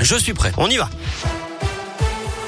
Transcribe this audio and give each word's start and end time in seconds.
Je 0.00 0.16
suis 0.16 0.34
prêt. 0.34 0.52
On 0.56 0.68
y 0.68 0.76
va. 0.76 0.88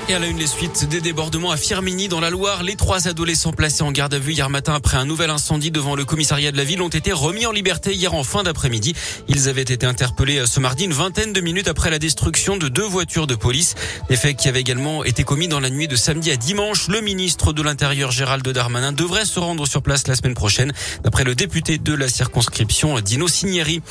Et 0.08 0.14
à 0.14 0.20
la 0.20 0.28
une, 0.28 0.38
les 0.38 0.46
suites 0.46 0.88
des 0.88 1.00
débordements 1.00 1.50
à 1.50 1.56
Firminy 1.56 2.06
dans 2.06 2.20
la 2.20 2.30
Loire. 2.30 2.62
Les 2.62 2.76
trois 2.76 3.08
adolescents 3.08 3.50
placés 3.50 3.82
en 3.82 3.90
garde 3.90 4.14
à 4.14 4.20
vue 4.20 4.34
hier 4.34 4.48
matin 4.48 4.72
après 4.74 4.96
un 4.96 5.04
nouvel 5.04 5.30
incendie 5.30 5.72
devant 5.72 5.96
le 5.96 6.04
commissariat 6.04 6.52
de 6.52 6.56
la 6.56 6.62
ville 6.62 6.80
ont 6.80 6.88
été 6.88 7.10
remis 7.10 7.44
en 7.44 7.50
liberté 7.50 7.92
hier 7.92 8.14
en 8.14 8.22
fin 8.22 8.44
d'après-midi. 8.44 8.94
Ils 9.26 9.48
avaient 9.48 9.62
été 9.62 9.84
interpellés 9.84 10.46
ce 10.46 10.60
mardi 10.60 10.84
une 10.84 10.92
vingtaine 10.92 11.32
de 11.32 11.40
minutes 11.40 11.66
après 11.66 11.90
la 11.90 11.98
destruction 11.98 12.56
de 12.56 12.68
deux 12.68 12.86
voitures 12.86 13.26
de 13.26 13.34
police. 13.34 13.74
Des 14.08 14.14
faits 14.14 14.36
qui 14.36 14.48
avaient 14.48 14.60
également 14.60 15.02
été 15.02 15.24
commis 15.24 15.48
dans 15.48 15.58
la 15.58 15.70
nuit 15.70 15.88
de 15.88 15.96
samedi 15.96 16.30
à 16.30 16.36
dimanche. 16.36 16.86
Le 16.86 17.00
ministre 17.00 17.52
de 17.52 17.62
l'Intérieur 17.62 18.12
Gérald 18.12 18.48
Darmanin 18.48 18.92
devrait 18.92 19.24
se 19.24 19.40
rendre 19.40 19.66
sur 19.66 19.82
place 19.82 20.06
la 20.06 20.14
semaine 20.14 20.34
prochaine, 20.34 20.72
d'après 21.02 21.24
le 21.24 21.34
député 21.34 21.78
de 21.78 21.94
la 21.94 22.06
circonscription 22.06 23.00
Dino 23.00 23.26
Cinieri. 23.26 23.82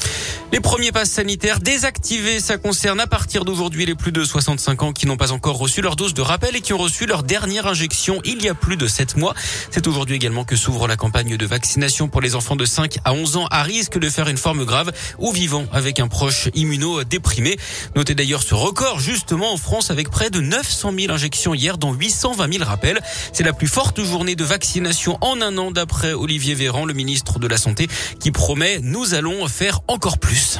Les 0.53 0.61
premiers 0.61 0.93
passes 0.93 1.11
sanitaires 1.11 1.59
désactivés, 1.59 2.39
ça 2.39 2.57
concerne 2.57 3.01
à 3.01 3.07
partir 3.07 3.43
d'aujourd'hui 3.43 3.85
les 3.85 3.95
plus 3.95 4.13
de 4.13 4.23
65 4.23 4.83
ans 4.83 4.93
qui 4.93 5.07
n'ont 5.07 5.17
pas 5.17 5.33
encore 5.33 5.57
reçu 5.57 5.81
leur 5.81 5.97
de 6.13 6.21
rappel 6.21 6.55
et 6.55 6.61
qui 6.61 6.73
ont 6.73 6.77
reçu 6.77 7.05
leur 7.05 7.23
dernière 7.23 7.67
injection 7.67 8.21
il 8.23 8.43
y 8.43 8.49
a 8.49 8.53
plus 8.53 8.77
de 8.77 8.87
7 8.87 9.17
mois. 9.17 9.33
C'est 9.71 9.87
aujourd'hui 9.87 10.15
également 10.15 10.43
que 10.43 10.55
s'ouvre 10.55 10.87
la 10.87 10.95
campagne 10.95 11.37
de 11.37 11.45
vaccination 11.45 12.07
pour 12.07 12.21
les 12.21 12.35
enfants 12.35 12.55
de 12.55 12.65
5 12.65 12.97
à 13.03 13.13
11 13.13 13.37
ans 13.37 13.47
à 13.51 13.63
risque 13.63 13.97
de 13.97 14.09
faire 14.09 14.27
une 14.27 14.37
forme 14.37 14.65
grave 14.65 14.91
ou 15.17 15.31
vivant 15.31 15.65
avec 15.71 15.99
un 15.99 16.07
proche 16.07 16.49
immunodéprimé. 16.53 17.57
Notez 17.95 18.15
d'ailleurs 18.15 18.43
ce 18.43 18.53
record 18.53 18.99
justement 18.99 19.53
en 19.53 19.57
France 19.57 19.91
avec 19.91 20.09
près 20.09 20.29
de 20.29 20.41
900 20.41 20.93
000 20.97 21.13
injections 21.13 21.53
hier 21.53 21.77
dont 21.77 21.93
820 21.93 22.53
000 22.53 22.65
rappels. 22.65 23.01
C'est 23.33 23.43
la 23.43 23.53
plus 23.53 23.67
forte 23.67 24.03
journée 24.03 24.35
de 24.35 24.43
vaccination 24.43 25.17
en 25.21 25.41
un 25.41 25.57
an 25.57 25.71
d'après 25.71 26.13
Olivier 26.13 26.53
Véran, 26.53 26.85
le 26.85 26.93
ministre 26.93 27.39
de 27.39 27.47
la 27.47 27.57
Santé, 27.57 27.87
qui 28.19 28.31
promet 28.31 28.79
nous 28.81 29.13
allons 29.13 29.47
faire 29.47 29.79
encore 29.87 30.19
plus. 30.19 30.59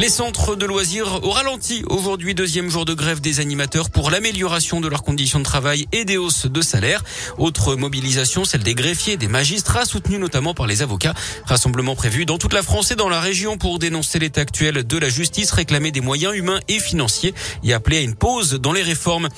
Les 0.00 0.08
centres 0.08 0.56
de 0.56 0.64
loisirs 0.64 1.22
au 1.24 1.28
ralenti. 1.28 1.82
Aujourd'hui, 1.86 2.34
deuxième 2.34 2.70
jour 2.70 2.86
de 2.86 2.94
grève 2.94 3.20
des 3.20 3.38
animateurs 3.38 3.90
pour 3.90 4.10
l'amélioration 4.10 4.80
de 4.80 4.88
leurs 4.88 5.02
conditions 5.02 5.40
de 5.40 5.44
travail 5.44 5.88
et 5.92 6.06
des 6.06 6.16
hausses 6.16 6.46
de 6.46 6.62
salaire. 6.62 7.04
Autre 7.36 7.74
mobilisation, 7.74 8.46
celle 8.46 8.62
des 8.62 8.74
greffiers, 8.74 9.18
des 9.18 9.28
magistrats, 9.28 9.84
soutenus 9.84 10.18
notamment 10.18 10.54
par 10.54 10.66
les 10.66 10.80
avocats. 10.80 11.12
Rassemblement 11.44 11.96
prévu 11.96 12.24
dans 12.24 12.38
toute 12.38 12.54
la 12.54 12.62
France 12.62 12.90
et 12.92 12.96
dans 12.96 13.10
la 13.10 13.20
région 13.20 13.58
pour 13.58 13.78
dénoncer 13.78 14.18
l'état 14.18 14.40
actuel 14.40 14.86
de 14.86 14.96
la 14.96 15.10
justice, 15.10 15.50
réclamer 15.50 15.90
des 15.90 16.00
moyens 16.00 16.34
humains 16.34 16.60
et 16.68 16.78
financiers 16.78 17.34
et 17.62 17.74
appeler 17.74 17.98
à 17.98 18.00
une 18.00 18.14
pause 18.14 18.54
dans 18.54 18.72
les 18.72 18.82
réformes. 18.82 19.28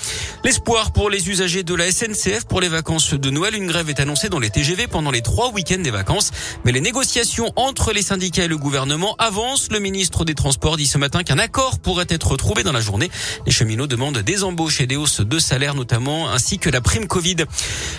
L'espoir 0.45 0.93
pour 0.93 1.11
les 1.11 1.29
usagers 1.29 1.65
de 1.65 1.75
la 1.75 1.91
SNCF 1.91 2.45
pour 2.45 2.61
les 2.61 2.69
vacances 2.69 3.15
de 3.15 3.31
Noël. 3.31 3.57
Une 3.57 3.67
grève 3.67 3.91
est 3.91 3.99
annoncée 3.99 4.29
dans 4.29 4.39
les 4.39 4.51
TGV 4.51 4.87
pendant 4.87 5.11
les 5.11 5.23
trois 5.23 5.51
week-ends 5.51 5.83
des 5.83 5.91
vacances. 5.91 6.31
Mais 6.65 6.71
les 6.71 6.81
négociations 6.81 7.51
entre 7.57 7.93
les 7.93 8.03
syndicats 8.03 8.45
et 8.45 8.49
le 8.49 8.59
gouvernement 8.59 9.17
avancent. 9.19 9.69
Le 9.73 9.81
ministre 9.81 10.25
des 10.25 10.37
Transports 10.37 10.52
Transport 10.53 10.77
dit 10.77 10.87
ce 10.87 10.99
matin 10.99 11.23
qu'un 11.23 11.39
accord 11.39 11.79
pourrait 11.79 12.05
être 12.11 12.37
trouvé 12.37 12.63
dans 12.63 12.73
la 12.73 12.83
journée. 12.83 13.11
Les 13.47 13.53
cheminots 13.53 13.87
demandent 13.87 14.19
des 14.19 14.45
embauches 14.45 14.83
et 14.83 14.87
des 14.87 14.97
hausses 14.97 15.23
de 15.23 15.39
salaire 15.39 15.75
notamment, 15.75 16.31
ainsi 16.31 16.59
que 16.59 16.69
la 16.69 16.83
prime 16.83 17.07
Covid. 17.07 17.37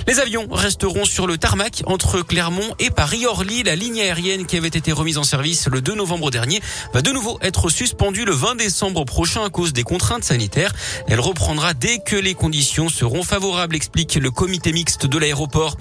Les 0.06 0.20
avions 0.20 0.48
resteront 0.52 1.04
sur 1.04 1.26
le 1.26 1.40
tarmac 1.40 1.82
entre 1.88 2.22
Clermont 2.22 2.76
et 2.78 2.92
Paris-Orly. 2.92 3.64
La 3.64 3.76
ligne 3.76 4.02
aérienne 4.02 4.46
qui 4.46 4.56
avait 4.56 4.68
été 4.68 4.92
remise 4.92 5.18
en 5.18 5.24
service 5.24 5.68
le 5.68 5.82
2 5.82 5.96
novembre 5.96 6.30
dernier 6.30 6.62
va 6.94 7.02
de 7.02 7.10
nouveau 7.10 7.40
être 7.42 7.70
suspendue 7.70 8.24
le 8.24 8.34
20 8.34 8.54
décembre 8.54 9.04
prochain 9.04 9.44
à 9.44 9.50
cause 9.50 9.74
des 9.74 9.82
contraintes 9.82 10.24
sanitaires. 10.24 10.74
Elle 11.08 11.22
reprendra 11.22 11.74
dès 11.74 11.98
que 12.06 12.16
les 12.16 12.36
conditions 12.36 12.88
seront 12.88 13.24
favorables, 13.24 13.76
explique 13.76 14.14
le 14.14 14.30
comité 14.30 14.74
mixte 14.74 15.08
de 15.08 15.18
l'aéroport. 15.18 15.76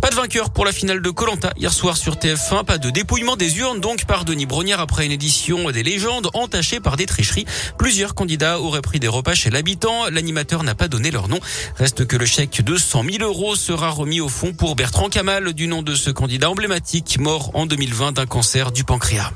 Pas 0.00 0.08
de 0.08 0.14
vainqueur 0.14 0.54
pour 0.54 0.64
la 0.64 0.72
finale 0.72 1.02
de 1.02 1.10
Colanta 1.10 1.52
hier 1.58 1.74
soir 1.74 1.98
sur 1.98 2.14
TF1. 2.14 2.64
Pas 2.64 2.78
de 2.78 2.88
dépouillement 2.88 3.36
des 3.36 3.58
urnes 3.58 3.80
donc 3.80 4.06
par 4.06 4.24
Denis 4.24 4.46
Brognard 4.46 4.80
après 4.80 5.04
une 5.04 5.12
édition 5.12 5.70
des 5.70 5.82
légendes 5.82 6.03
entachée 6.34 6.80
par 6.80 6.96
des 6.96 7.06
tricheries. 7.06 7.46
Plusieurs 7.78 8.14
candidats 8.14 8.60
auraient 8.60 8.82
pris 8.82 9.00
des 9.00 9.08
repas 9.08 9.34
chez 9.34 9.50
l'habitant. 9.50 10.08
L'animateur 10.10 10.62
n'a 10.62 10.74
pas 10.74 10.88
donné 10.88 11.10
leur 11.10 11.28
nom. 11.28 11.38
Reste 11.76 12.06
que 12.06 12.16
le 12.16 12.26
chèque 12.26 12.62
de 12.62 12.76
100 12.76 13.04
000 13.18 13.24
euros 13.24 13.56
sera 13.56 13.90
remis 13.90 14.20
au 14.20 14.28
fond 14.28 14.52
pour 14.52 14.76
Bertrand 14.76 15.08
Kamal, 15.08 15.52
du 15.52 15.66
nom 15.66 15.82
de 15.82 15.94
ce 15.94 16.10
candidat 16.10 16.50
emblématique 16.50 17.18
mort 17.18 17.50
en 17.54 17.66
2020 17.66 18.12
d'un 18.12 18.26
cancer 18.26 18.72
du 18.72 18.84
pancréas. 18.84 19.32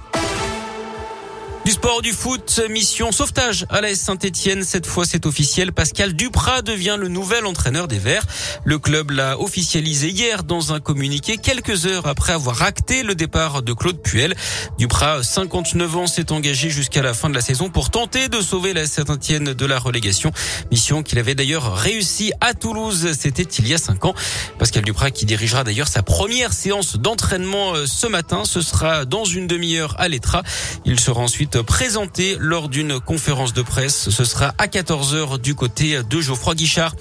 Du 1.69 1.75
sport, 1.75 2.01
du 2.01 2.12
foot, 2.12 2.62
mission 2.71 3.12
sauvetage 3.12 3.67
à 3.69 3.83
la 3.83 3.95
Saint-Etienne. 3.95 4.65
Cette 4.65 4.87
fois, 4.87 5.05
c'est 5.05 5.27
officiel. 5.27 5.71
Pascal 5.71 6.15
Duprat 6.15 6.62
devient 6.62 6.97
le 6.99 7.09
nouvel 7.09 7.45
entraîneur 7.45 7.89
des 7.89 7.99
Verts. 7.99 8.25
Le 8.65 8.79
club 8.79 9.11
l'a 9.11 9.39
officialisé 9.39 10.09
hier 10.09 10.45
dans 10.45 10.73
un 10.73 10.81
communiqué 10.81 11.37
quelques 11.37 11.84
heures 11.84 12.07
après 12.07 12.33
avoir 12.33 12.62
acté 12.62 13.03
le 13.03 13.15
départ 13.15 13.61
de 13.61 13.75
Claude 13.75 14.01
Puel. 14.01 14.34
Duprat, 14.78 15.23
59 15.23 15.97
ans, 15.97 16.07
s'est 16.07 16.33
engagé 16.33 16.71
jusqu'à 16.71 17.03
la 17.03 17.12
fin 17.12 17.28
de 17.28 17.34
la 17.34 17.43
saison 17.43 17.69
pour 17.69 17.91
tenter 17.91 18.31
de 18.31 18.41
sauver 18.41 18.73
la 18.73 18.87
Saint-Etienne 18.87 19.53
de 19.53 19.67
la 19.67 19.78
relégation. 19.78 20.33
Mission 20.71 21.03
qu'il 21.03 21.19
avait 21.19 21.34
d'ailleurs 21.34 21.77
réussi 21.77 22.33
à 22.41 22.55
Toulouse. 22.55 23.11
C'était 23.12 23.43
il 23.43 23.69
y 23.69 23.75
a 23.75 23.78
cinq 23.78 24.07
ans. 24.07 24.15
Pascal 24.59 24.84
Duprat 24.84 25.11
qui 25.11 25.27
dirigera 25.27 25.65
d'ailleurs 25.65 25.89
sa 25.89 26.03
première 26.03 26.55
séance 26.55 26.97
d'entraînement 26.97 27.75
euh, 27.75 27.84
ce 27.84 28.07
matin. 28.07 28.47
Ce 28.47 28.62
sera 28.62 29.05
dans 29.05 29.27
une 29.27 29.47
demi-heure 29.47 29.97
à 29.99 30.09
l'Etra. 30.09 30.43
Il 30.87 30.99
sera 30.99 31.21
ensuite 31.21 31.58
présenté 31.63 32.37
lors 32.39 32.69
d'une 32.69 33.01
conférence 33.01 33.53
de 33.53 33.63
presse. 33.63 34.11
Ce 34.11 34.25
sera 34.25 34.55
à 34.59 34.67
14h 34.67 35.39
du 35.41 35.55
côté 35.55 36.03
de 36.03 36.21
Geoffroy 36.21 36.55
Guichard. 36.55 36.95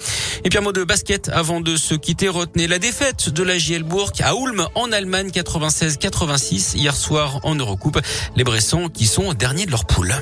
Et 0.44 0.48
puis 0.48 0.58
un 0.58 0.62
mot 0.62 0.72
de 0.72 0.84
basket 0.84 1.28
avant 1.28 1.60
de 1.60 1.76
se 1.76 1.94
quitter. 1.94 2.28
Retenez 2.28 2.66
la 2.66 2.78
défaite 2.78 3.28
de 3.30 3.42
la 3.42 3.58
JL 3.58 3.82
Bourg 3.82 4.12
à 4.20 4.32
Ulm 4.34 4.66
en 4.74 4.92
Allemagne 4.92 5.28
96-86 5.28 6.76
hier 6.76 6.94
soir 6.94 7.40
en 7.42 7.54
Eurocoupe. 7.54 8.00
Les 8.36 8.44
Bressons 8.44 8.88
qui 8.88 9.06
sont 9.06 9.32
derniers 9.34 9.66
de 9.66 9.70
leur 9.70 9.84
poule. 9.84 10.14